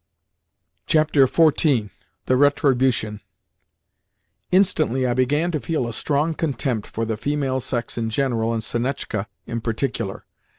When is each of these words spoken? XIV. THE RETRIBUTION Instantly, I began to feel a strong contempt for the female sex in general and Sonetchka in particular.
XIV. 0.87 1.91
THE 2.25 2.35
RETRIBUTION 2.35 3.21
Instantly, 4.51 5.05
I 5.05 5.13
began 5.13 5.51
to 5.51 5.59
feel 5.59 5.87
a 5.87 5.93
strong 5.93 6.33
contempt 6.33 6.87
for 6.87 7.05
the 7.05 7.17
female 7.17 7.59
sex 7.59 7.99
in 7.99 8.09
general 8.09 8.51
and 8.51 8.63
Sonetchka 8.63 9.27
in 9.45 9.61
particular. 9.61 10.25